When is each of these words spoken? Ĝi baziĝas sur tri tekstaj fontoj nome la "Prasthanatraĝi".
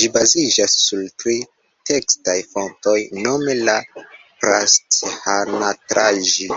Ĝi 0.00 0.10
baziĝas 0.16 0.76
sur 0.82 1.00
tri 1.24 1.34
tekstaj 1.92 2.38
fontoj 2.54 2.96
nome 3.26 3.60
la 3.66 3.78
"Prasthanatraĝi". 4.08 6.54